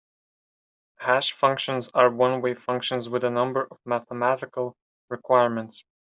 [0.97, 4.75] Hash functions are one-way functions with a number of mathematical
[5.09, 5.83] requirements.